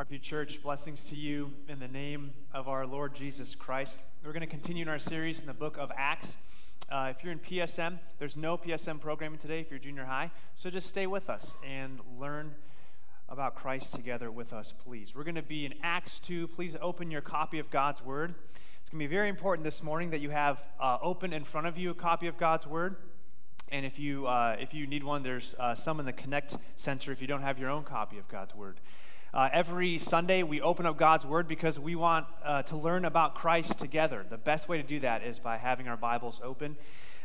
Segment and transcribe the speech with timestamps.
[0.00, 3.98] Parkview Church, blessings to you in the name of our Lord Jesus Christ.
[4.24, 6.36] We're going to continue in our series in the book of Acts.
[6.90, 10.70] Uh, if you're in PSM, there's no PSM programming today if you're junior high, so
[10.70, 12.54] just stay with us and learn
[13.28, 15.14] about Christ together with us, please.
[15.14, 16.48] We're going to be in Acts 2.
[16.48, 18.32] Please open your copy of God's Word.
[18.80, 21.66] It's going to be very important this morning that you have uh, open in front
[21.66, 22.96] of you a copy of God's Word.
[23.70, 27.12] And if you, uh, if you need one, there's uh, some in the Connect Center
[27.12, 28.80] if you don't have your own copy of God's Word.
[29.32, 33.36] Uh, every Sunday, we open up God's Word because we want uh, to learn about
[33.36, 34.26] Christ together.
[34.28, 36.76] The best way to do that is by having our Bibles open.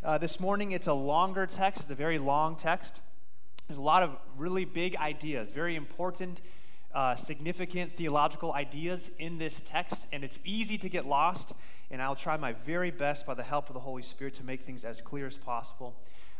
[0.03, 2.99] Uh, this morning, it's a longer text, it's a very long text.
[3.67, 6.41] There's a lot of really big ideas, very important,
[6.93, 11.53] uh, significant theological ideas in this text, and it's easy to get lost.
[11.89, 14.61] And I'll try my very best by the help of the Holy Spirit to make
[14.61, 15.95] things as clear as possible.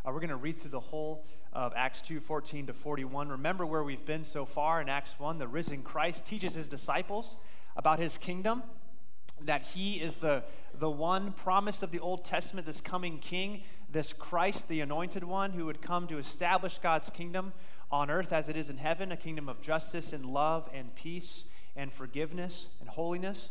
[0.05, 3.29] Uh, we're going to read through the whole of Acts 2 14 to 41.
[3.29, 5.39] Remember where we've been so far in Acts 1.
[5.39, 7.37] The risen Christ teaches his disciples
[7.75, 8.61] about his kingdom,
[9.41, 10.43] that he is the,
[10.77, 15.53] the one promised of the Old Testament, this coming king, this Christ, the anointed one,
[15.53, 17.53] who would come to establish God's kingdom
[17.89, 21.45] on earth as it is in heaven, a kingdom of justice and love and peace
[21.75, 23.49] and forgiveness and holiness.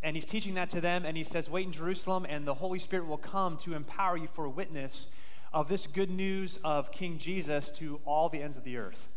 [0.00, 2.78] And he's teaching that to them, and he says, Wait in Jerusalem, and the Holy
[2.78, 5.08] Spirit will come to empower you for witness
[5.52, 9.08] of this good news of King Jesus to all the ends of the earth.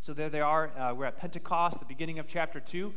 [0.00, 0.70] So there they are.
[0.76, 2.94] Uh, we're at Pentecost, the beginning of chapter 2.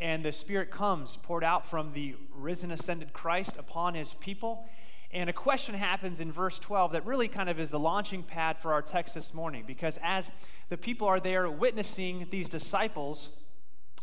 [0.00, 4.66] And the Spirit comes poured out from the risen, ascended Christ upon his people.
[5.12, 8.58] And a question happens in verse 12 that really kind of is the launching pad
[8.58, 9.64] for our text this morning.
[9.66, 10.30] Because as
[10.70, 13.36] the people are there witnessing these disciples,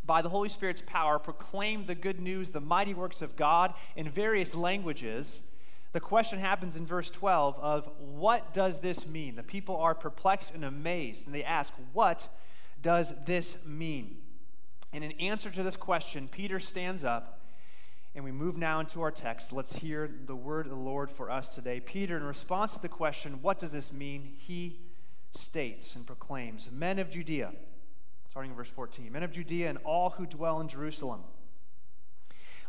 [0.06, 4.08] by the Holy Spirit's power, proclaim the good news, the mighty works of God in
[4.10, 5.48] various languages
[5.96, 9.38] the question happens in verse 12 of what does this mean?
[9.38, 12.28] The people are perplexed and amazed, and they ask, What
[12.82, 14.18] does this mean?
[14.92, 17.40] And in answer to this question, Peter stands up,
[18.14, 19.54] and we move now into our text.
[19.54, 21.80] Let's hear the word of the Lord for us today.
[21.80, 24.34] Peter, in response to the question, What does this mean?
[24.38, 24.82] he
[25.32, 27.54] states and proclaims, Men of Judea,
[28.30, 31.22] starting in verse 14, Men of Judea and all who dwell in Jerusalem.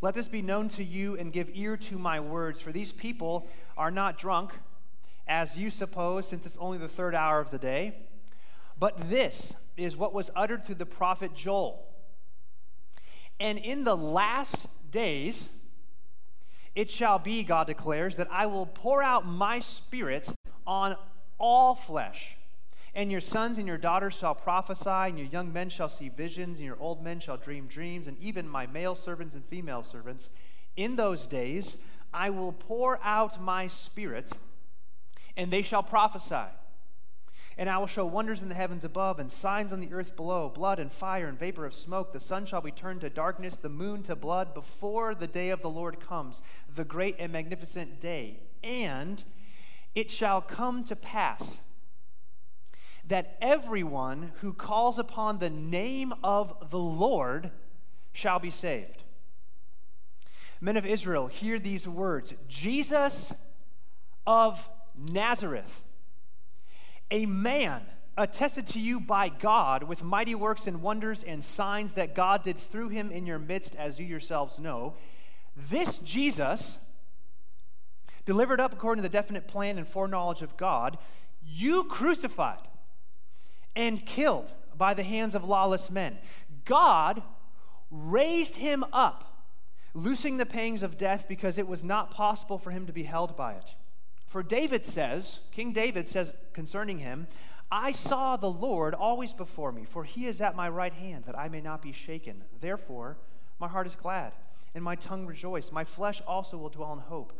[0.03, 3.49] Let this be known to you and give ear to my words, for these people
[3.77, 4.53] are not drunk,
[5.27, 7.95] as you suppose, since it's only the third hour of the day.
[8.79, 11.87] But this is what was uttered through the prophet Joel.
[13.41, 15.59] And in the last days,
[16.75, 20.31] it shall be, God declares, that I will pour out my spirit
[20.67, 20.97] on
[21.39, 22.36] all flesh.
[22.97, 26.57] And your sons and your daughters shall prophesy, and your young men shall see visions,
[26.57, 30.31] and your old men shall dream dreams, and even my male servants and female servants.
[30.79, 31.83] In those days
[32.15, 34.33] I will pour out my spirit,
[35.37, 36.51] and they shall prophesy.
[37.59, 40.49] And I will show wonders in the heavens above and signs on the earth below
[40.49, 42.15] blood and fire and vapor of smoke.
[42.15, 45.61] The sun shall be turned to darkness, the moon to blood before the day of
[45.61, 46.41] the Lord comes,
[46.75, 48.41] the great and magnificent day.
[48.65, 49.23] And
[49.95, 51.61] it shall come to pass
[53.09, 57.51] that everyone who calls upon the name of the Lord
[58.13, 59.05] shall be saved.
[60.61, 63.33] Men of Israel, hear these words Jesus
[64.27, 65.85] of Nazareth,
[67.11, 67.83] a man
[68.17, 72.57] attested to you by God with mighty works and wonders and signs that God did
[72.57, 74.95] through him in your midst, as you yourselves know.
[75.55, 76.79] This Jesus,
[78.25, 80.97] delivered up according to the definite plan and foreknowledge of God,
[81.45, 82.63] you crucified
[83.77, 86.19] and killed by the hands of lawless men.
[86.65, 87.23] God
[87.91, 89.45] raised him up,
[89.95, 93.37] loosing the pangs of death because it was not possible for him to be held
[93.37, 93.75] by it.
[94.27, 97.29] For David says, King David says concerning him,
[97.71, 101.39] I saw the Lord always before me, for he is at my right hand, that
[101.39, 102.45] I may not be shaken.
[102.61, 103.19] Therefore,
[103.59, 104.33] my heart is glad,
[104.75, 105.73] and my tongue rejoice.
[105.73, 107.39] My flesh also will dwell in hope.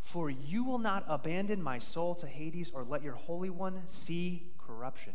[0.00, 4.52] For you will not abandon my soul to Hades, or let your Holy One see
[4.64, 5.14] corruption.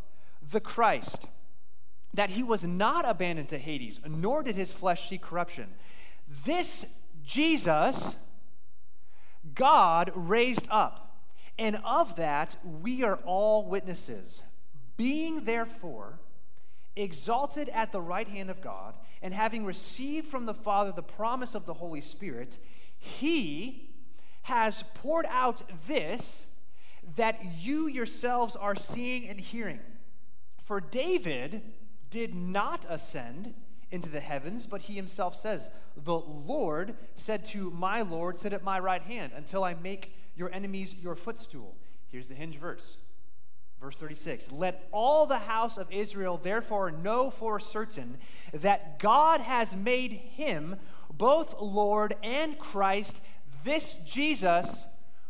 [0.51, 1.25] the Christ,
[2.13, 5.69] that he was not abandoned to Hades, nor did his flesh see corruption.
[6.45, 8.17] This Jesus,
[9.55, 11.23] God raised up,
[11.57, 14.41] and of that we are all witnesses.
[14.97, 16.19] Being therefore
[16.95, 21.55] exalted at the right hand of God, and having received from the Father the promise
[21.55, 22.57] of the Holy Spirit,
[22.97, 23.89] he
[24.43, 26.53] has poured out this
[27.15, 29.79] that you yourselves are seeing and hearing.
[30.71, 31.63] For David
[32.09, 33.55] did not ascend
[33.91, 38.63] into the heavens, but he himself says, The Lord said to my Lord, Sit at
[38.63, 41.75] my right hand until I make your enemies your footstool.
[42.07, 42.99] Here's the hinge verse.
[43.81, 48.17] Verse 36 Let all the house of Israel therefore know for certain
[48.53, 50.77] that God has made him
[51.11, 53.19] both Lord and Christ,
[53.65, 54.85] this Jesus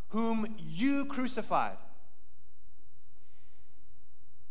[0.09, 1.77] whom you crucified.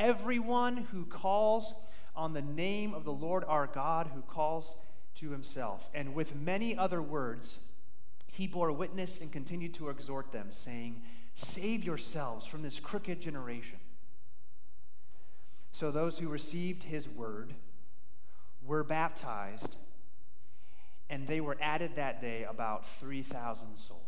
[0.00, 1.74] everyone who calls
[2.16, 4.76] on the name of the Lord our God, who calls
[5.16, 5.88] to himself.
[5.94, 7.64] And with many other words,
[8.26, 11.02] he bore witness and continued to exhort them, saying,
[11.34, 13.78] Save yourselves from this crooked generation.
[15.72, 17.54] So those who received his word
[18.64, 19.76] were baptized,
[21.08, 23.99] and they were added that day about 3,000 souls.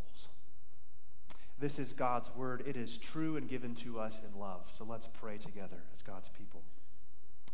[1.63, 2.61] This is God's word.
[2.67, 4.63] It is true and given to us in love.
[4.67, 6.61] So let's pray together as God's people.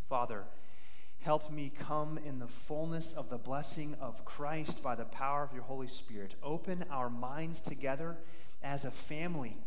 [0.10, 0.46] Father,
[1.20, 5.54] help me come in the fullness of the blessing of Christ by the power of
[5.54, 6.34] your Holy Spirit.
[6.42, 8.18] Open our minds together
[8.64, 9.58] as a family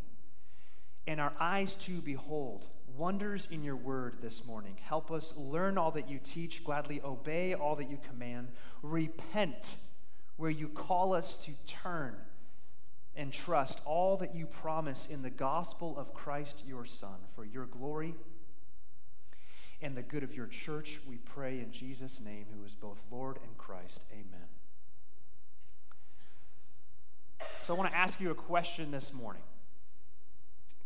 [1.06, 2.66] and our eyes to behold
[2.96, 4.76] wonders in your word this morning.
[4.82, 8.48] Help us learn all that you teach, gladly obey all that you command,
[8.82, 9.76] repent
[10.36, 12.16] where you call us to turn,
[13.16, 17.66] and trust all that you promise in the gospel of Christ your Son for your
[17.66, 18.14] glory
[19.82, 21.00] and the good of your church.
[21.08, 24.04] We pray in Jesus' name, who is both Lord and Christ.
[24.12, 24.48] Amen.
[27.64, 29.42] So I want to ask you a question this morning.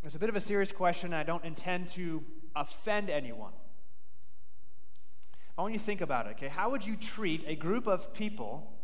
[0.02, 1.12] It's a bit of a serious question.
[1.12, 2.22] I don't intend to
[2.54, 3.52] offend anyone.
[5.58, 6.48] I want you to think about it, okay?
[6.48, 8.75] How would you treat a group of people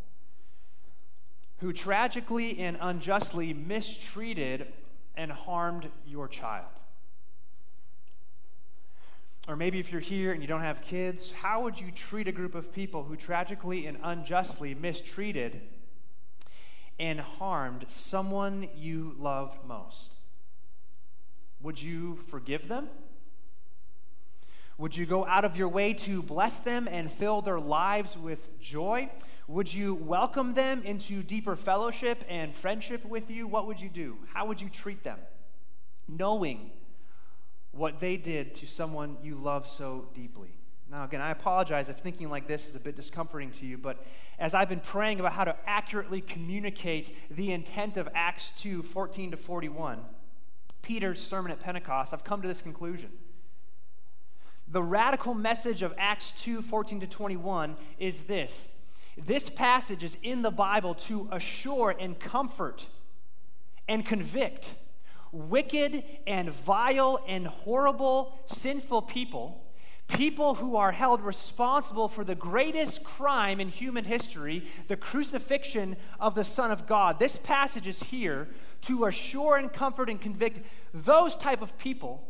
[1.63, 4.67] who tragically and unjustly mistreated
[5.15, 6.67] and harmed your child?
[9.47, 12.33] Or maybe if you're here and you don't have kids, how would you treat a
[12.33, 15.63] group of people who tragically and unjustly mistreated
[16.99, 20.15] and harmed someone you loved most?
[21.61, 22.89] Would you forgive them?
[24.79, 28.61] Would you go out of your way to bless them and fill their lives with
[28.61, 29.11] joy?
[29.53, 33.47] Would you welcome them into deeper fellowship and friendship with you?
[33.47, 34.17] What would you do?
[34.33, 35.19] How would you treat them?
[36.09, 36.71] Knowing
[37.71, 40.49] what they did to someone you love so deeply.
[40.91, 44.03] Now, again, I apologize if thinking like this is a bit discomforting to you, but
[44.39, 49.33] as I've been praying about how to accurately communicate the intent of Acts 2 14
[49.33, 50.01] to 41,
[50.81, 53.11] Peter's sermon at Pentecost, I've come to this conclusion.
[54.67, 58.79] The radical message of Acts 2 14 to 21 is this
[59.17, 62.87] this passage is in the Bible to assure and comfort
[63.89, 64.75] and convict
[65.33, 69.65] wicked and vile and horrible, sinful people,
[70.09, 76.35] people who are held responsible for the greatest crime in human history, the crucifixion of
[76.35, 77.19] the Son of God.
[77.19, 78.49] This passage is here
[78.83, 82.29] to assure and comfort and convict those type of people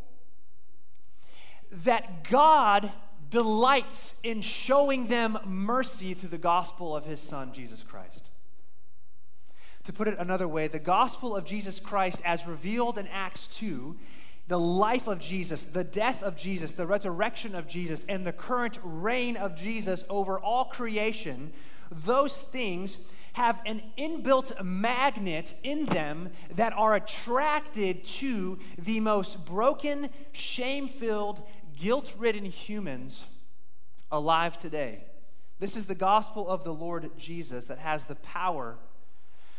[1.85, 2.93] that God
[3.33, 8.27] delights in showing them mercy through the gospel of his son Jesus Christ.
[9.85, 13.97] To put it another way, the gospel of Jesus Christ as revealed in Acts 2
[14.49, 18.79] the life of Jesus, the death of Jesus, the resurrection of Jesus, and the current
[18.83, 21.53] reign of Jesus over all creation,
[21.91, 30.11] those things have an inbuilt magnet in them that are attracted to the most broken,
[30.33, 31.43] shame filled,
[31.83, 33.27] guilt ridden humans
[34.13, 35.01] alive today.
[35.59, 38.77] This is the gospel of the Lord Jesus that has the power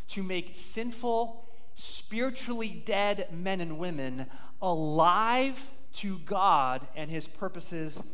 [0.10, 4.28] to make sinful, spiritually dead men and women
[4.62, 8.10] alive to God and his purposes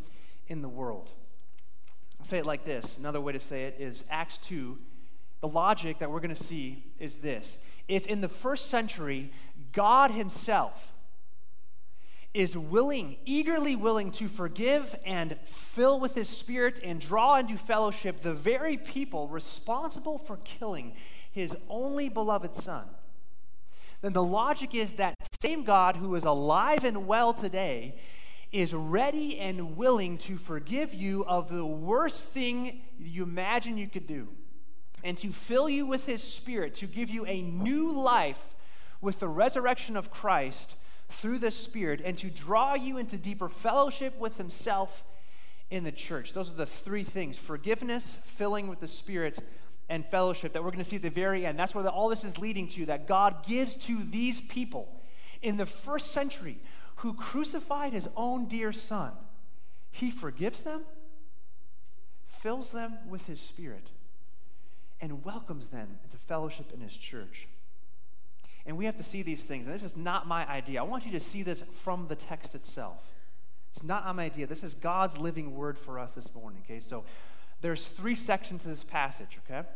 [0.47, 1.11] in the world.
[2.19, 2.97] I'll say it like this.
[2.97, 4.77] Another way to say it is Acts 2
[5.41, 9.31] the logic that we're going to see is this if in the first century,
[9.71, 10.93] God Himself
[12.33, 18.21] is willing, eagerly willing to forgive and fill with his spirit and draw into fellowship
[18.21, 20.93] the very people responsible for killing
[21.31, 22.87] his only beloved son,
[24.01, 27.95] then the logic is that same God who is alive and well today
[28.51, 34.07] is ready and willing to forgive you of the worst thing you imagine you could
[34.07, 34.27] do
[35.03, 38.55] and to fill you with his spirit, to give you a new life
[39.01, 40.75] with the resurrection of Christ
[41.09, 45.03] through the Spirit, and to draw you into deeper fellowship with himself
[45.69, 46.33] in the church.
[46.33, 49.39] Those are the three things forgiveness, filling with the Spirit,
[49.89, 51.57] and fellowship that we're going to see at the very end.
[51.57, 55.01] That's where all this is leading to, that God gives to these people
[55.41, 56.57] in the first century
[56.97, 59.13] who crucified his own dear son.
[59.91, 60.83] He forgives them,
[62.27, 63.91] fills them with his Spirit
[65.01, 67.47] and welcomes them into fellowship in his church.
[68.65, 69.65] And we have to see these things.
[69.65, 70.79] And this is not my idea.
[70.79, 73.09] I want you to see this from the text itself.
[73.71, 74.47] It's not my idea.
[74.47, 76.79] This is God's living word for us this morning, okay?
[76.79, 77.03] So
[77.61, 79.67] there's three sections to this passage, okay?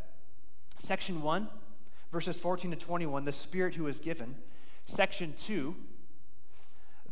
[0.77, 1.47] Section 1,
[2.11, 4.35] verses 14 to 21, the Spirit who is given.
[4.85, 5.75] Section 2,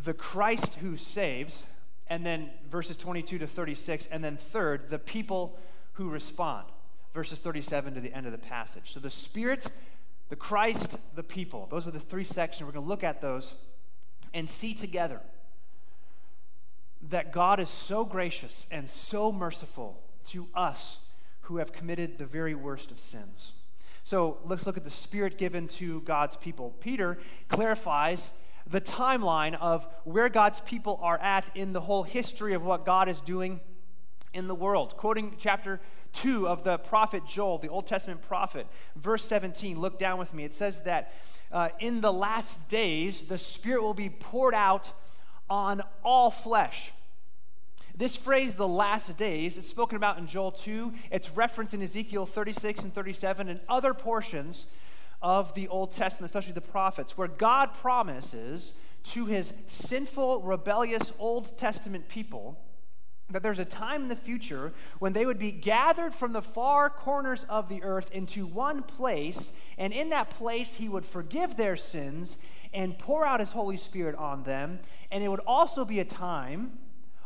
[0.04, 1.66] the Christ who saves.
[2.08, 4.08] And then verses 22 to 36.
[4.08, 5.58] And then third, the people
[5.94, 6.66] who respond
[7.14, 8.92] verses 37 to the end of the passage.
[8.92, 9.68] So the Spirit,
[10.32, 11.68] the Christ, the people.
[11.70, 12.66] Those are the three sections.
[12.66, 13.54] We're going to look at those
[14.34, 15.20] and see together
[17.10, 21.00] that God is so gracious and so merciful to us
[21.42, 23.52] who have committed the very worst of sins.
[24.06, 26.76] So let's look at the Spirit given to God's people.
[26.80, 27.18] Peter
[27.50, 28.32] clarifies
[28.66, 33.10] the timeline of where God's people are at in the whole history of what God
[33.10, 33.60] is doing
[34.34, 34.96] in the world.
[34.96, 35.82] Quoting chapter
[36.14, 38.68] 2 of the prophet Joel, the Old Testament prophet.
[38.96, 40.44] Verse 17, look down with me.
[40.44, 41.14] It says that
[41.52, 44.92] uh, in the last days, the Spirit will be poured out
[45.50, 46.92] on all flesh.
[47.96, 50.94] This phrase, the last days, it's spoken about in Joel 2.
[51.12, 54.72] It's referenced in Ezekiel 36 and 37 and other portions
[55.22, 61.58] of the Old Testament, especially the prophets, where God promises to his sinful, rebellious Old
[61.58, 62.58] Testament people
[63.32, 66.90] that there's a time in the future when they would be gathered from the far
[66.90, 71.76] corners of the earth into one place, and in that place he would forgive their
[71.76, 72.42] sins
[72.74, 74.80] and pour out his Holy Spirit on them.
[75.12, 76.78] And it would also be a time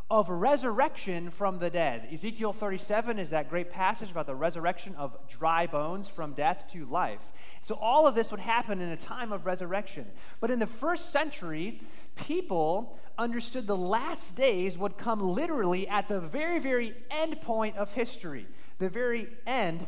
[0.09, 2.07] of resurrection from the dead.
[2.11, 6.85] Ezekiel 37 is that great passage about the resurrection of dry bones from death to
[6.85, 7.21] life.
[7.61, 10.05] So all of this would happen in a time of resurrection.
[10.39, 11.81] But in the first century,
[12.15, 17.91] people understood the last days would come literally at the very, very end point of
[17.93, 18.45] history,
[18.77, 19.87] the very end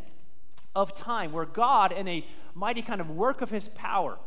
[0.75, 4.17] of time, where God, in a mighty kind of work of his power,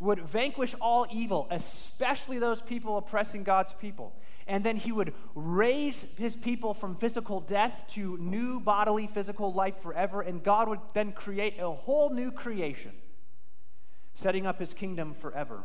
[0.00, 4.14] would vanquish all evil, especially those people oppressing God's people.
[4.46, 9.80] And then he would raise his people from physical death to new bodily physical life
[9.82, 10.20] forever.
[10.20, 12.92] And God would then create a whole new creation,
[14.14, 15.64] setting up his kingdom forever.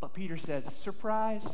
[0.00, 1.46] But Peter says, surprise.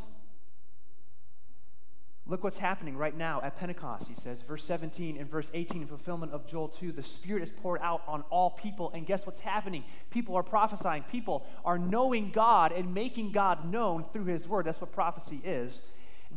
[2.28, 5.86] Look what's happening right now at Pentecost, he says, verse 17 and verse 18, in
[5.86, 6.90] fulfillment of Joel 2.
[6.90, 8.90] The Spirit is poured out on all people.
[8.92, 9.84] And guess what's happening?
[10.10, 11.04] People are prophesying.
[11.04, 14.64] People are knowing God and making God known through His Word.
[14.64, 15.80] That's what prophecy is.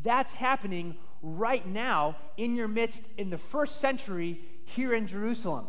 [0.03, 5.65] That's happening right now in your midst in the first century here in Jerusalem.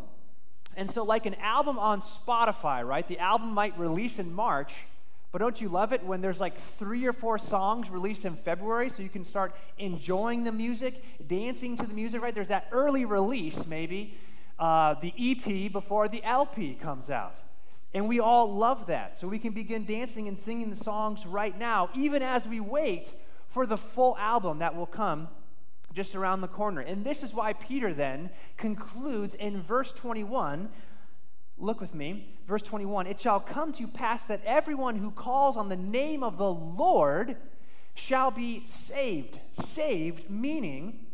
[0.77, 3.07] And so, like an album on Spotify, right?
[3.07, 4.73] The album might release in March
[5.31, 8.89] but don't you love it when there's like three or four songs released in February
[8.89, 12.35] so you can start enjoying the music, dancing to the music, right?
[12.35, 14.17] There's that early release, maybe,
[14.59, 17.37] uh, the EP before the LP comes out.
[17.93, 19.19] And we all love that.
[19.19, 23.11] So we can begin dancing and singing the songs right now, even as we wait
[23.49, 25.29] for the full album that will come
[25.93, 26.81] just around the corner.
[26.81, 30.69] And this is why Peter then concludes in verse 21
[31.61, 35.69] Look with me, verse 21 It shall come to pass that everyone who calls on
[35.69, 37.37] the name of the Lord
[37.93, 39.37] shall be saved.
[39.61, 41.05] Saved, meaning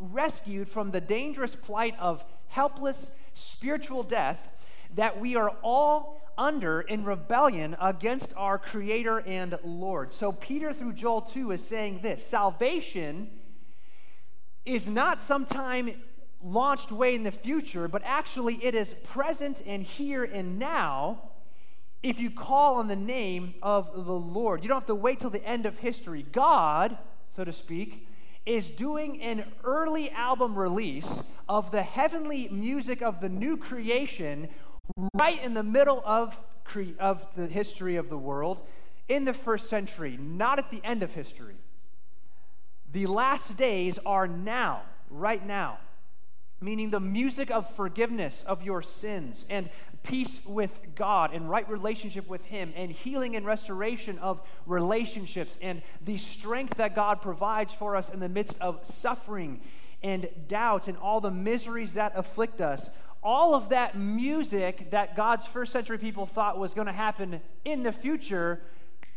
[0.00, 4.48] rescued from the dangerous plight of helpless spiritual death
[4.96, 10.12] that we are all under in rebellion against our Creator and Lord.
[10.12, 13.30] So, Peter through Joel 2 is saying this salvation
[14.64, 15.94] is not sometime
[16.42, 21.30] launched way in the future, but actually it is present and here and now
[22.02, 24.62] if you call on the name of the Lord.
[24.62, 26.24] You don't have to wait till the end of history.
[26.32, 26.96] God,
[27.36, 28.06] so to speak,
[28.46, 34.48] is doing an early album release of the heavenly music of the new creation
[35.14, 38.60] right in the middle of, cre- of the history of the world
[39.08, 41.56] in the first century, not at the end of history.
[42.92, 45.78] The last days are now, right now,
[46.60, 49.70] meaning the music of forgiveness of your sins and
[50.02, 55.82] peace with God and right relationship with Him and healing and restoration of relationships and
[56.04, 59.60] the strength that God provides for us in the midst of suffering
[60.02, 62.96] and doubt and all the miseries that afflict us.
[63.22, 67.82] All of that music that God's first century people thought was going to happen in
[67.82, 68.62] the future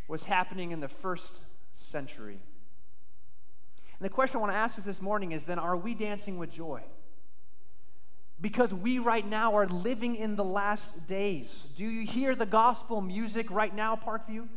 [0.08, 1.40] was happening in the first
[1.74, 2.38] century.
[3.98, 6.36] And the question I want to ask us this morning is then, are we dancing
[6.36, 6.82] with joy?
[8.44, 11.68] Because we right now are living in the last days.
[11.78, 14.48] Do you hear the gospel music right now, Parkview?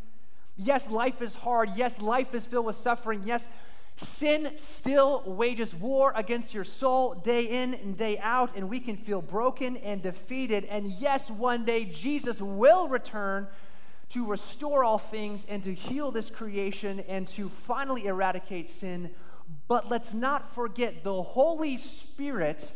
[0.58, 1.70] Yes, life is hard.
[1.74, 3.22] Yes, life is filled with suffering.
[3.24, 3.48] Yes,
[3.96, 8.98] sin still wages war against your soul day in and day out, and we can
[8.98, 10.66] feel broken and defeated.
[10.66, 13.48] And yes, one day Jesus will return
[14.10, 19.12] to restore all things and to heal this creation and to finally eradicate sin.
[19.70, 22.70] But let's not forget the Holy Spirit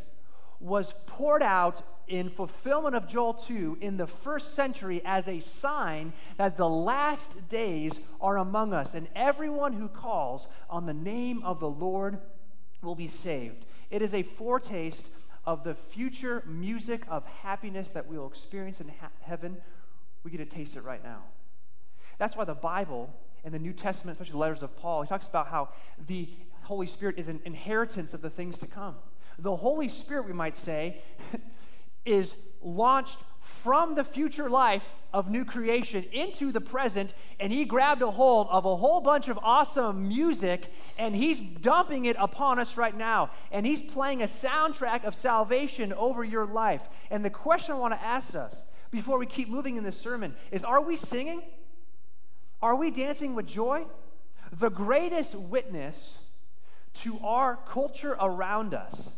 [0.62, 6.14] was poured out in fulfillment of Joel 2 in the first century as a sign
[6.38, 11.60] that the last days are among us, and everyone who calls on the name of
[11.60, 12.20] the Lord
[12.82, 13.66] will be saved.
[13.90, 15.16] It is a foretaste
[15.46, 19.58] of the future music of happiness that we will experience in ha- heaven
[20.24, 21.24] we get to taste it right now.
[22.18, 23.14] That's why the Bible
[23.44, 25.70] and the New Testament, especially the letters of Paul, he talks about how
[26.08, 26.30] the
[26.64, 28.96] Holy Spirit is an inheritance of the things to come.
[29.42, 31.02] The Holy Spirit, we might say,
[32.06, 38.04] is launched from the future life of new creation into the present, and he grabbed
[38.04, 42.78] a hold of a whole bunch of awesome music, and he's dumping it upon us
[42.78, 43.32] right now.
[43.52, 46.84] And he's playing a soundtrack of salvation over your life.
[47.10, 50.36] And the question I want to ask us before we keep moving in this sermon
[50.52, 51.42] is are we singing?
[52.62, 53.86] Are we dancing with joy?
[54.54, 56.20] The greatest witness
[56.94, 59.16] to our culture around us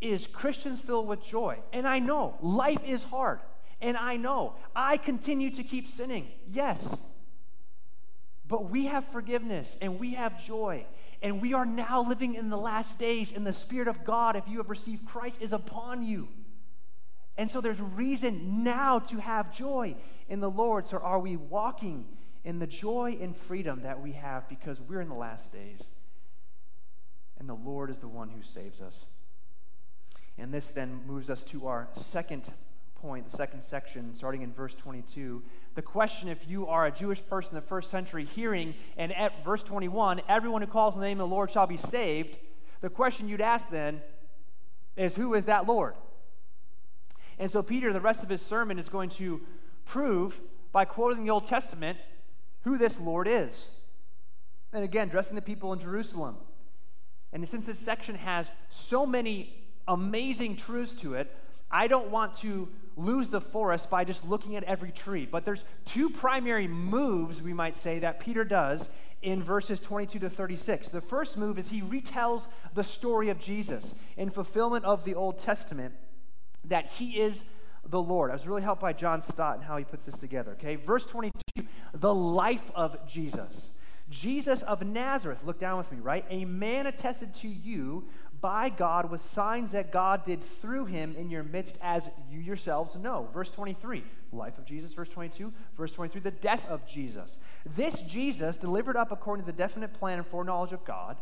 [0.00, 1.58] is Christians filled with joy.
[1.72, 3.40] And I know life is hard.
[3.80, 6.28] And I know I continue to keep sinning.
[6.48, 6.96] Yes.
[8.46, 10.86] But we have forgiveness and we have joy.
[11.22, 14.46] And we are now living in the last days, and the Spirit of God, if
[14.46, 16.28] you have received Christ, is upon you.
[17.38, 19.96] And so there's reason now to have joy
[20.28, 20.86] in the Lord.
[20.86, 22.04] So are we walking
[22.44, 25.82] in the joy and freedom that we have because we're in the last days?
[27.38, 29.06] And the Lord is the one who saves us.
[30.38, 32.48] And this then moves us to our second
[33.00, 35.42] point, the second section, starting in verse 22.
[35.74, 39.44] The question if you are a Jewish person in the first century hearing, and at
[39.44, 42.36] verse 21, everyone who calls on the name of the Lord shall be saved,
[42.80, 44.00] the question you'd ask then
[44.96, 45.94] is who is that Lord?
[47.38, 49.40] And so Peter, the rest of his sermon, is going to
[49.84, 50.40] prove
[50.72, 51.98] by quoting the Old Testament
[52.62, 53.68] who this Lord is.
[54.72, 56.36] And again, addressing the people in Jerusalem.
[57.32, 61.34] And since this section has so many amazing truths to it,
[61.70, 65.26] I don't want to lose the forest by just looking at every tree.
[65.30, 70.30] But there's two primary moves, we might say, that Peter does in verses 22 to
[70.30, 70.88] 36.
[70.88, 72.42] The first move is he retells
[72.74, 75.94] the story of Jesus in fulfillment of the Old Testament
[76.66, 77.48] that he is
[77.86, 78.30] the Lord.
[78.30, 80.52] I was really helped by John Stott and how he puts this together.
[80.52, 83.70] Okay, verse 22, the life of Jesus.
[84.10, 86.24] Jesus of Nazareth, look down with me, right?
[86.30, 88.04] A man attested to you
[88.44, 92.94] by God with signs that God did through him in your midst, as you yourselves
[92.94, 93.26] know.
[93.32, 94.92] Verse 23, life of Jesus.
[94.92, 97.38] Verse 22, verse 23, the death of Jesus.
[97.64, 101.16] This Jesus, delivered up according to the definite plan and foreknowledge of God,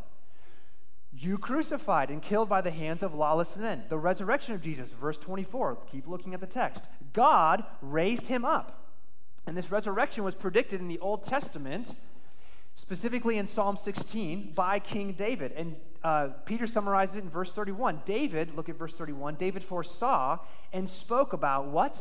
[1.12, 3.84] you crucified and killed by the hands of lawless men.
[3.88, 5.78] The resurrection of Jesus, verse 24.
[5.92, 6.86] Keep looking at the text.
[7.12, 8.96] God raised him up.
[9.46, 11.88] And this resurrection was predicted in the Old Testament,
[12.74, 15.52] specifically in Psalm 16, by King David.
[15.52, 18.02] And uh, Peter summarizes it in verse 31.
[18.04, 20.38] David, look at verse 31, David foresaw
[20.72, 22.00] and spoke about what?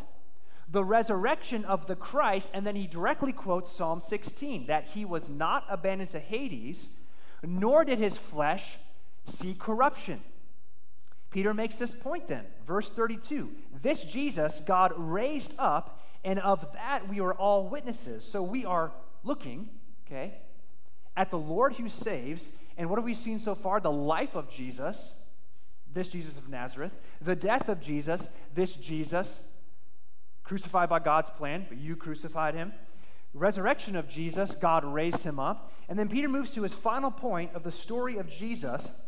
[0.70, 2.52] The resurrection of the Christ.
[2.54, 6.94] And then he directly quotes Psalm 16 that he was not abandoned to Hades,
[7.44, 8.78] nor did his flesh
[9.26, 10.22] see corruption.
[11.30, 12.46] Peter makes this point then.
[12.66, 18.24] Verse 32 This Jesus God raised up, and of that we are all witnesses.
[18.24, 18.92] So we are
[19.24, 19.70] looking,
[20.06, 20.34] okay,
[21.15, 22.58] at the Lord who saves.
[22.78, 23.80] And what have we seen so far?
[23.80, 25.21] The life of Jesus,
[25.93, 29.47] this Jesus of Nazareth, the death of Jesus, this Jesus,
[30.43, 32.74] crucified by God's plan, but you crucified him.
[33.34, 35.71] Resurrection of Jesus, God raised him up.
[35.88, 39.02] And then Peter moves to his final point of the story of Jesus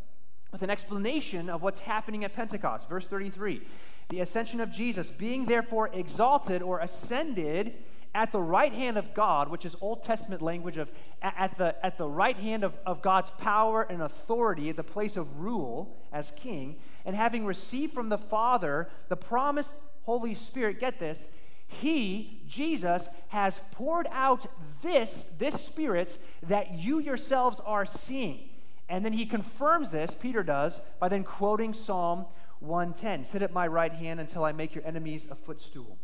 [0.51, 2.87] with an explanation of what's happening at Pentecost.
[2.87, 3.61] Verse 33
[4.09, 7.73] The ascension of Jesus, being therefore exalted or ascended
[8.15, 10.89] at the right hand of God, which is Old Testament language of
[11.21, 15.17] at the, at the right hand of, of God's power and authority, at the place
[15.17, 19.73] of rule as king, and having received from the Father the promised
[20.04, 21.32] Holy Spirit, get this,
[21.67, 24.45] he, Jesus, has poured out
[24.82, 28.49] this, this Spirit that you yourselves are seeing.
[28.89, 32.26] And then he confirms this, Peter does, by then quoting Psalm
[32.60, 35.97] 110 Sit at my right hand until I make your enemies a footstool,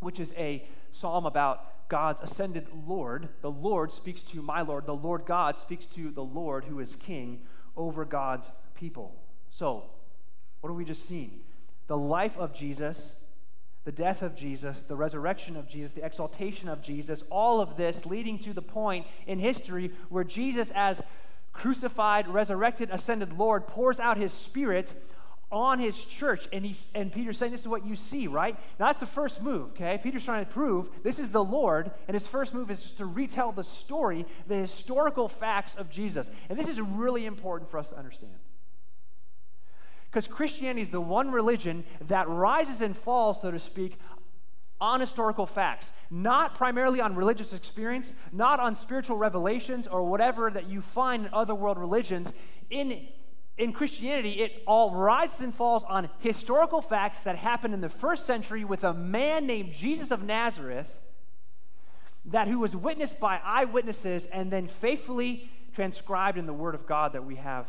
[0.00, 0.66] which is a
[0.98, 3.28] psalm about God's ascended Lord.
[3.40, 4.86] The Lord speaks to my Lord.
[4.86, 7.42] The Lord God speaks to the Lord who is king
[7.76, 9.14] over God's people.
[9.50, 9.84] So,
[10.60, 11.40] what have we just seen?
[11.86, 13.20] The life of Jesus,
[13.84, 18.04] the death of Jesus, the resurrection of Jesus, the exaltation of Jesus, all of this
[18.04, 21.00] leading to the point in history where Jesus, as
[21.52, 24.92] crucified, resurrected, ascended Lord, pours out his Spirit
[25.50, 26.46] on his church.
[26.52, 28.54] And, he, and Peter's saying, This is what you see, right?
[28.78, 29.98] Now, that's the first move, okay?
[30.02, 33.06] Peter's trying to prove this is the Lord, and his first move is just to
[33.06, 36.30] retell the story, the historical facts of Jesus.
[36.48, 38.34] And this is really important for us to understand.
[40.10, 43.98] Because Christianity is the one religion that rises and falls, so to speak,
[44.80, 50.68] on historical facts, not primarily on religious experience, not on spiritual revelations or whatever that
[50.68, 52.38] you find in other world religions.
[52.70, 53.08] In,
[53.58, 58.24] in Christianity, it all rises and falls on historical facts that happened in the first
[58.24, 61.06] century with a man named Jesus of Nazareth
[62.24, 67.12] that who was witnessed by eyewitnesses and then faithfully transcribed in the Word of God
[67.12, 67.66] that we have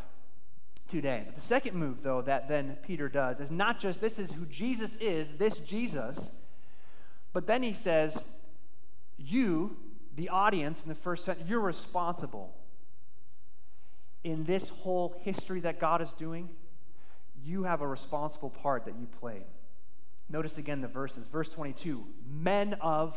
[0.88, 1.26] today.
[1.36, 5.00] The second move, though, that then Peter does is not just this is who Jesus
[5.02, 6.34] is, this Jesus
[7.34, 8.30] but then he says,
[9.18, 9.78] You,
[10.16, 12.56] the audience in the first sentence, you're responsible.
[14.24, 16.50] In this whole history that God is doing,
[17.44, 19.44] you have a responsible part that you play.
[20.30, 21.26] Notice again the verses.
[21.28, 23.16] Verse 22 Men of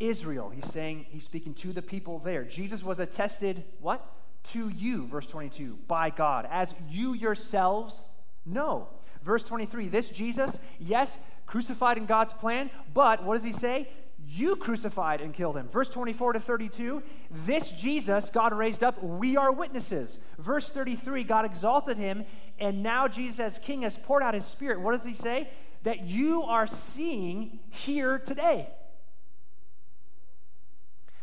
[0.00, 0.50] Israel.
[0.50, 2.44] He's saying, he's speaking to the people there.
[2.44, 4.04] Jesus was attested, what?
[4.52, 8.00] To you, verse 22, by God, as you yourselves
[8.44, 8.88] know.
[9.22, 13.88] Verse 23 This Jesus, yes, crucified in God's plan, but what does he say?
[14.26, 15.68] You crucified and killed him.
[15.68, 20.22] Verse 24 to 32, this Jesus God raised up, we are witnesses.
[20.38, 22.24] Verse 33, God exalted him,
[22.58, 24.80] and now Jesus as king has poured out his spirit.
[24.80, 25.48] What does he say?
[25.82, 28.68] That you are seeing here today.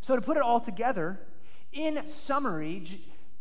[0.02, 1.20] So to put it all together,
[1.72, 2.84] in summary,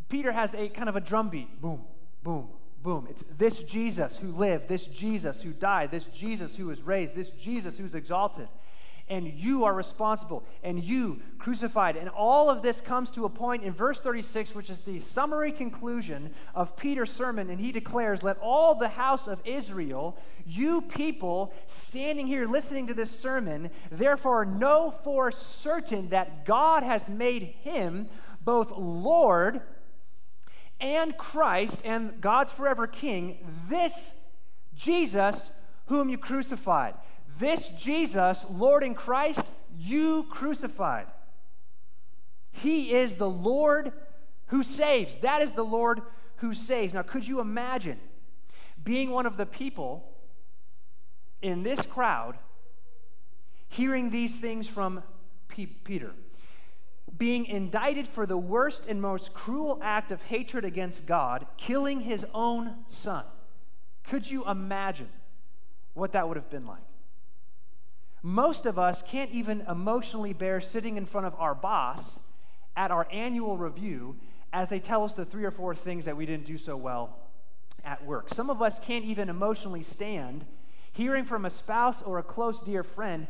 [0.09, 1.85] Peter has a kind of a drumbeat boom,
[2.23, 2.49] boom,
[2.83, 3.07] Boom.
[3.11, 7.31] It's this Jesus who lived, this Jesus who died, this Jesus who was raised, this
[7.31, 8.49] Jesus who's exalted.
[9.11, 11.97] And you are responsible, and you crucified.
[11.97, 15.51] And all of this comes to a point in verse 36, which is the summary
[15.51, 17.51] conclusion of Peter's sermon.
[17.51, 22.95] And he declares, Let all the house of Israel, you people standing here listening to
[22.95, 28.09] this sermon, therefore know for certain that God has made him
[28.41, 29.61] both Lord
[30.81, 34.23] and Christ and God's forever King, this
[34.75, 35.53] Jesus
[35.87, 36.95] whom you crucified.
[37.41, 39.45] This Jesus, Lord and Christ,
[39.77, 41.07] you crucified.
[42.53, 43.93] He is the Lord
[44.49, 45.17] who saves.
[45.17, 46.03] That is the Lord
[46.37, 46.93] who saves.
[46.95, 47.99] Now, could you imagine
[48.85, 50.07] being one of the people
[51.41, 52.37] in this crowd
[53.69, 55.03] hearing these things from
[55.49, 56.13] P- Peter?
[57.21, 62.25] being indicted for the worst and most cruel act of hatred against God, killing his
[62.33, 63.25] own son.
[64.05, 65.09] Could you imagine
[65.93, 66.81] what that would have been like?
[68.23, 72.21] Most of us can't even emotionally bear sitting in front of our boss
[72.77, 74.17] at our annual review
[74.53, 77.17] as they tell us the three or four things that we didn't do so well
[77.85, 78.29] at work.
[78.29, 80.45] Some of us can't even emotionally stand
[80.93, 83.27] hearing from a spouse or a close dear friend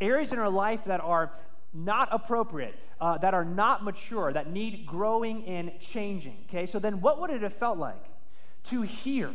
[0.00, 1.32] areas in our life that are
[1.72, 6.36] not appropriate, uh, that are not mature, that need growing and changing.
[6.48, 8.04] Okay, so then what would it have felt like
[8.64, 9.34] to hear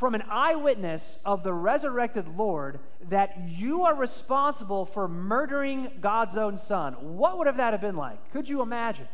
[0.00, 6.56] from an eyewitness of the resurrected Lord that you are responsible for murdering God's own
[6.56, 6.94] son?
[7.18, 8.32] What would have that have been like?
[8.32, 9.08] Could you imagine?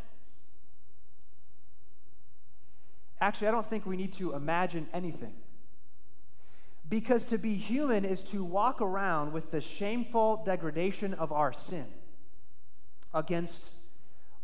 [3.21, 5.35] Actually, I don't think we need to imagine anything.
[6.89, 11.87] Because to be human is to walk around with the shameful degradation of our sin
[13.13, 13.71] against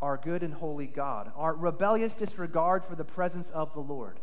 [0.00, 4.18] our good and holy God, our rebellious disregard for the presence of the Lord,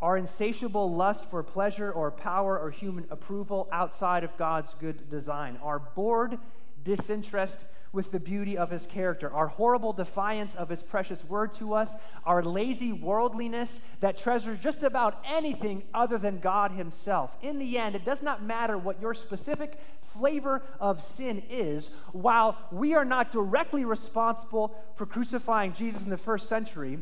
[0.00, 5.58] our insatiable lust for pleasure or power or human approval outside of God's good design,
[5.62, 6.38] our bored
[6.84, 11.72] disinterest with the beauty of his character, our horrible defiance of his precious word to
[11.72, 17.34] us, our lazy worldliness that treasures just about anything other than God himself.
[17.40, 22.58] In the end, it does not matter what your specific flavor of sin is, while
[22.70, 26.98] we are not directly responsible for crucifying Jesus in the first century,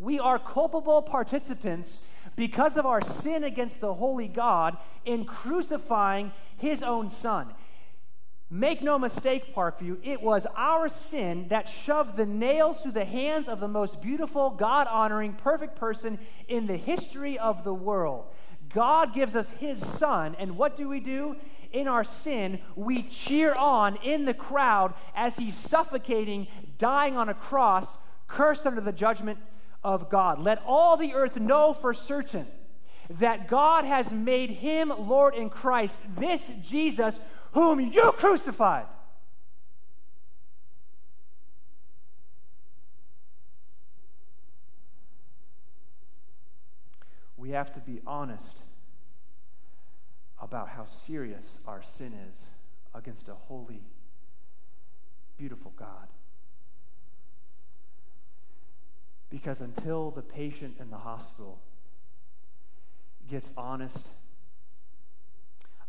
[0.00, 6.82] we are culpable participants because of our sin against the holy God in crucifying his
[6.82, 7.48] own son.
[8.54, 13.48] Make no mistake, Parkview, it was our sin that shoved the nails through the hands
[13.48, 16.18] of the most beautiful, God honoring, perfect person
[16.48, 18.26] in the history of the world.
[18.68, 21.36] God gives us his son, and what do we do?
[21.72, 27.34] In our sin, we cheer on in the crowd as he's suffocating, dying on a
[27.34, 27.96] cross,
[28.28, 29.38] cursed under the judgment
[29.84, 30.38] of God.
[30.38, 32.46] Let all the earth know for certain
[33.18, 37.18] that God has made him Lord in Christ, this Jesus
[37.52, 38.86] whom you crucified.
[47.36, 48.58] We have to be honest
[50.40, 52.50] about how serious our sin is
[52.94, 53.82] against a holy,
[55.36, 56.11] beautiful God.
[59.42, 61.58] Because until the patient in the hospital
[63.28, 64.06] gets honest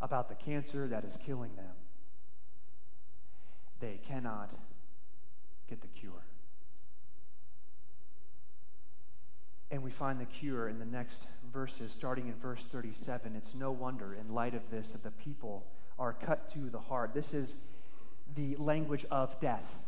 [0.00, 1.70] about the cancer that is killing them,
[3.78, 4.50] they cannot
[5.70, 6.10] get the cure.
[9.70, 13.36] And we find the cure in the next verses, starting in verse 37.
[13.36, 15.64] It's no wonder, in light of this, that the people
[15.96, 17.14] are cut to the heart.
[17.14, 17.66] This is
[18.34, 19.84] the language of death.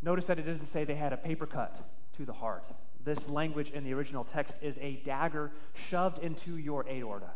[0.00, 1.78] Notice that it doesn't say they had a paper cut
[2.16, 2.64] to the heart.
[3.04, 5.50] This language in the original text is a dagger
[5.88, 7.30] shoved into your aorta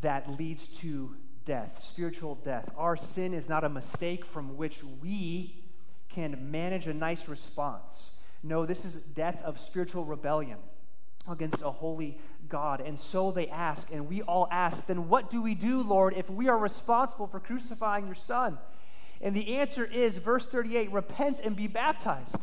[0.00, 1.14] that leads to
[1.44, 2.70] death, spiritual death.
[2.76, 5.64] Our sin is not a mistake from which we
[6.10, 8.16] can manage a nice response.
[8.42, 10.58] No, this is death of spiritual rebellion
[11.28, 12.80] against a holy God.
[12.80, 16.28] And so they ask, and we all ask, then what do we do, Lord, if
[16.30, 18.58] we are responsible for crucifying your Son?
[19.20, 22.36] And the answer is, verse 38 repent and be baptized.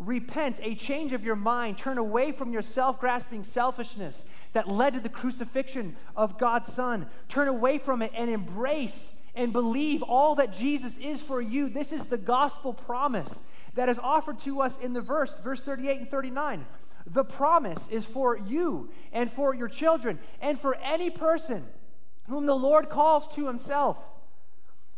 [0.00, 1.76] Repent, a change of your mind.
[1.76, 7.06] Turn away from your self grasping selfishness that led to the crucifixion of God's Son.
[7.28, 11.68] Turn away from it and embrace and believe all that Jesus is for you.
[11.68, 16.00] This is the gospel promise that is offered to us in the verse, verse 38
[16.00, 16.64] and 39.
[17.06, 21.66] The promise is for you and for your children and for any person
[22.26, 23.98] whom the Lord calls to himself.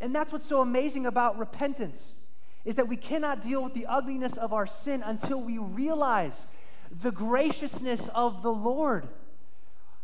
[0.01, 2.22] And that's what's so amazing about repentance
[2.65, 6.53] is that we cannot deal with the ugliness of our sin until we realize
[6.91, 9.09] the graciousness of the Lord.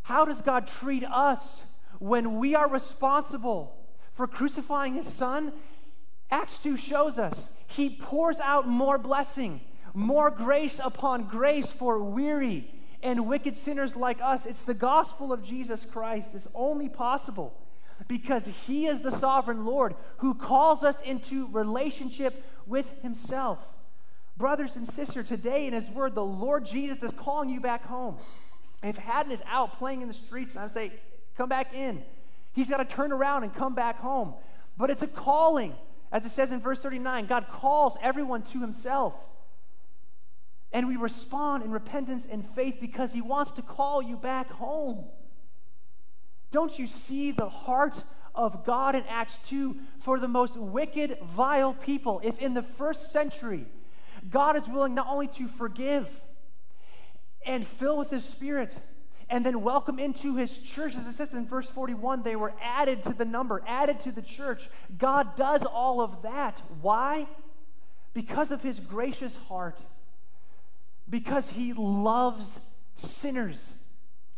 [0.02, 3.76] How does God treat us when we are responsible
[4.12, 5.52] for crucifying his son?
[6.30, 9.60] Acts 2 shows us he pours out more blessing,
[9.94, 12.70] more grace upon grace for weary
[13.02, 14.46] and wicked sinners like us.
[14.46, 16.34] It's the gospel of Jesus Christ.
[16.34, 17.54] It's only possible
[18.06, 23.58] because he is the sovereign Lord who calls us into relationship with himself.
[24.36, 28.18] Brothers and sisters, today in his word, the Lord Jesus is calling you back home.
[28.82, 30.92] If Haddon is out playing in the streets, and I say,
[31.36, 32.04] come back in,
[32.52, 34.34] he's got to turn around and come back home.
[34.76, 35.74] But it's a calling.
[36.12, 39.14] As it says in verse 39, God calls everyone to himself.
[40.72, 45.06] And we respond in repentance and faith because he wants to call you back home.
[46.50, 48.02] Don't you see the heart
[48.34, 52.20] of God in Acts 2 for the most wicked, vile people?
[52.24, 53.66] If in the first century,
[54.30, 56.08] God is willing not only to forgive,
[57.48, 58.76] and fill with his spirit
[59.30, 60.94] and then welcome into his church.
[60.96, 64.22] As it says in verse 41, they were added to the number, added to the
[64.22, 64.68] church.
[64.96, 66.60] God does all of that.
[66.80, 67.26] Why?
[68.14, 69.80] Because of his gracious heart,
[71.08, 73.77] because he loves sinners.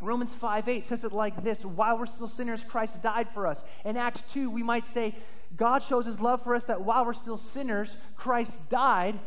[0.00, 3.62] Romans 5 8 says it like this While we're still sinners, Christ died for us.
[3.84, 5.14] In Acts 2, we might say,
[5.56, 9.18] God shows his love for us that while we're still sinners, Christ died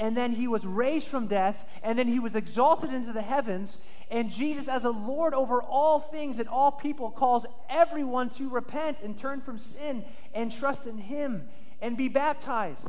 [0.00, 3.84] and then he was raised from death, and then he was exalted into the heavens.
[4.10, 9.02] And Jesus, as a Lord over all things and all people, calls everyone to repent
[9.02, 11.48] and turn from sin and trust in him
[11.82, 12.88] and be baptized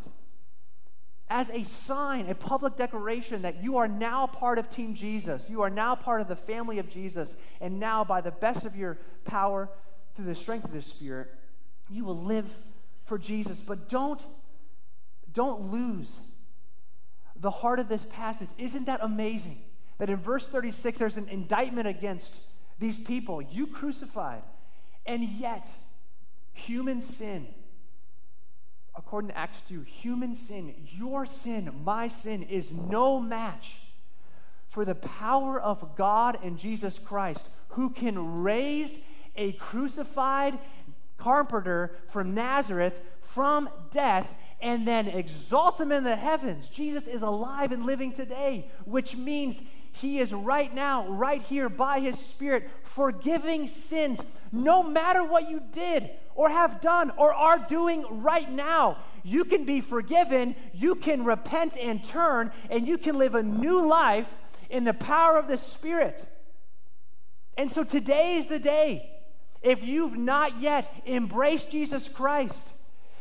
[1.31, 5.49] as a sign, a public declaration that you are now part of Team Jesus.
[5.49, 7.37] You are now part of the family of Jesus.
[7.61, 9.69] And now, by the best of your power,
[10.13, 11.29] through the strength of the Spirit,
[11.89, 12.45] you will live
[13.05, 13.61] for Jesus.
[13.61, 14.21] But don't,
[15.31, 16.19] don't lose
[17.37, 18.49] the heart of this passage.
[18.57, 19.57] Isn't that amazing?
[19.99, 22.45] That in verse 36, there's an indictment against
[22.77, 23.41] these people.
[23.41, 24.43] You crucified,
[25.05, 25.67] and yet
[26.51, 27.47] human sin
[29.05, 33.87] according to Acts 2, human sin, your sin, my sin, is no match
[34.69, 39.03] for the power of God and Jesus Christ, who can raise
[39.35, 40.57] a crucified
[41.17, 46.69] carpenter from Nazareth from death and then exalt him in the heavens.
[46.69, 51.99] Jesus is alive and living today, which means he is right now, right here by
[51.99, 58.23] his Spirit, forgiving sins, no matter what you did or have done or are doing
[58.23, 58.97] right now.
[59.23, 63.85] You can be forgiven, you can repent and turn, and you can live a new
[63.85, 64.27] life
[64.69, 66.25] in the power of the Spirit.
[67.57, 69.11] And so today is the day.
[69.61, 72.69] If you've not yet embraced Jesus Christ,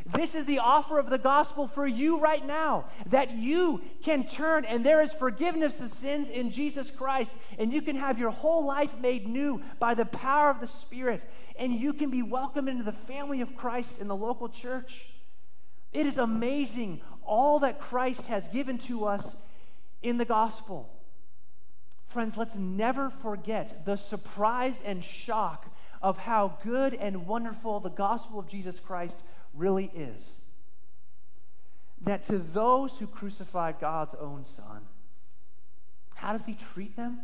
[0.06, 4.64] this is the offer of the gospel for you right now that you can turn
[4.64, 8.64] and there is forgiveness of sins in Jesus Christ, and you can have your whole
[8.64, 11.22] life made new by the power of the Spirit,
[11.58, 15.12] and you can be welcomed into the family of Christ in the local church.
[15.92, 19.42] It is amazing all that Christ has given to us
[20.02, 20.90] in the gospel.
[22.06, 25.66] Friends, let's never forget the surprise and shock
[26.02, 29.16] of how good and wonderful the gospel of Jesus Christ
[29.54, 30.42] really is.
[32.02, 34.82] That to those who crucified God's own Son,
[36.14, 37.20] how does He treat them?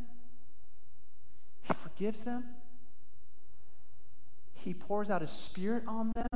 [1.62, 2.44] He forgives them.
[4.54, 6.26] He pours out His Spirit on them.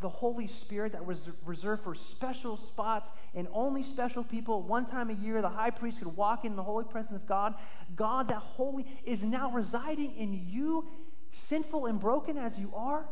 [0.00, 4.62] The Holy Spirit that was reserved for special spots and only special people.
[4.62, 7.54] One time a year, the high priest could walk in the holy presence of God.
[7.94, 10.88] God, that holy, is now residing in you,
[11.30, 13.06] sinful and broken as you are.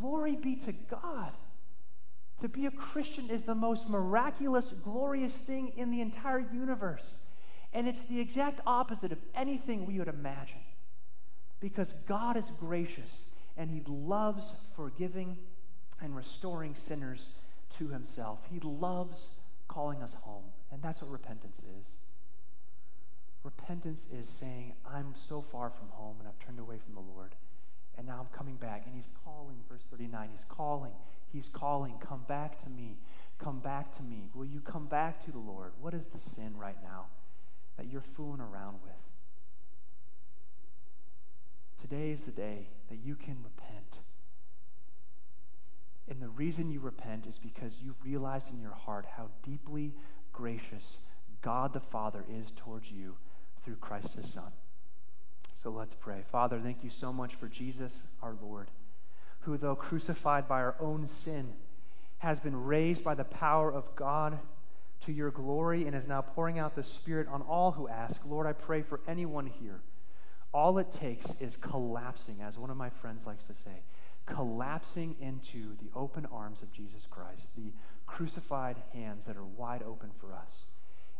[0.00, 1.32] Glory be to God.
[2.40, 7.20] To be a Christian is the most miraculous, glorious thing in the entire universe.
[7.72, 10.60] And it's the exact opposite of anything we would imagine.
[11.60, 15.38] Because God is gracious and He loves forgiving
[16.00, 17.34] and restoring sinners
[17.78, 18.40] to Himself.
[18.50, 20.44] He loves calling us home.
[20.70, 22.04] And that's what repentance is.
[23.42, 27.34] Repentance is saying, I'm so far from home and I've turned away from the Lord.
[27.96, 28.84] And now I'm coming back.
[28.86, 30.28] And he's calling, verse 39.
[30.32, 30.92] He's calling.
[31.32, 31.94] He's calling.
[32.00, 32.98] Come back to me.
[33.38, 34.28] Come back to me.
[34.34, 35.72] Will you come back to the Lord?
[35.80, 37.06] What is the sin right now
[37.76, 38.92] that you're fooling around with?
[41.80, 43.98] Today is the day that you can repent.
[46.08, 49.92] And the reason you repent is because you realize in your heart how deeply
[50.32, 51.02] gracious
[51.42, 53.16] God the Father is towards you
[53.64, 54.52] through Christ his Son.
[55.64, 56.20] So let's pray.
[56.30, 58.68] Father, thank you so much for Jesus, our Lord,
[59.40, 61.54] who, though crucified by our own sin,
[62.18, 64.40] has been raised by the power of God
[65.06, 68.26] to your glory and is now pouring out the Spirit on all who ask.
[68.26, 69.80] Lord, I pray for anyone here.
[70.52, 73.84] All it takes is collapsing, as one of my friends likes to say,
[74.26, 77.72] collapsing into the open arms of Jesus Christ, the
[78.06, 80.64] crucified hands that are wide open for us.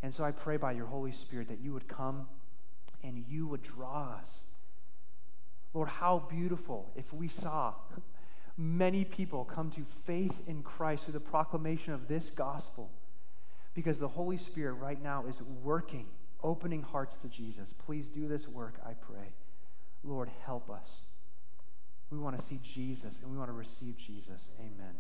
[0.03, 2.27] And so I pray by your Holy Spirit that you would come
[3.05, 4.47] and you would draw us.
[5.75, 7.75] Lord, how beautiful if we saw
[8.57, 12.91] many people come to faith in Christ through the proclamation of this gospel.
[13.75, 16.07] Because the Holy Spirit right now is working,
[16.43, 17.73] opening hearts to Jesus.
[17.85, 19.33] Please do this work, I pray.
[20.05, 21.03] Lord, help us.
[22.11, 24.53] We want to see Jesus and we want to receive Jesus.
[24.61, 24.95] Amen.